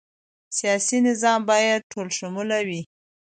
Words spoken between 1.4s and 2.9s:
باید ټولشموله وي